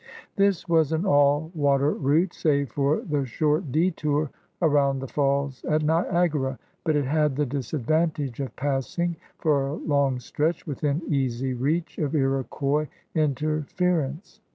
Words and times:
This 0.35 0.67
was 0.67 0.91
an 0.93 1.05
all 1.05 1.51
water 1.53 1.91
route, 1.91 2.33
save 2.33 2.71
for 2.71 3.01
the 3.01 3.23
short 3.23 3.71
detour 3.71 4.31
around 4.59 4.97
the 4.97 5.07
falls 5.07 5.63
at 5.65 5.83
Niagara, 5.83 6.57
but 6.83 6.95
it 6.95 7.05
had 7.05 7.35
the 7.35 7.45
dis 7.45 7.71
advantage 7.71 8.39
of 8.39 8.55
passing, 8.55 9.17
for 9.37 9.67
a 9.67 9.73
long 9.75 10.19
stretch, 10.19 10.65
within 10.65 11.03
easy 11.07 11.53
reach 11.53 11.99
of 11.99 12.15
Iroquois 12.15 12.87
interference. 13.13 14.41